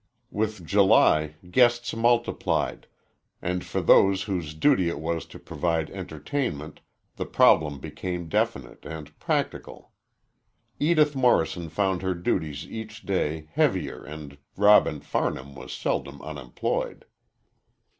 [0.31, 2.87] With July, guests multiplied,
[3.39, 6.79] and for those whose duty it was to provide entertainment
[7.17, 9.91] the problem became definite and practical.
[10.79, 17.05] Edith Morrison found her duties each day heavier and Robin Farnham was seldom unemployed.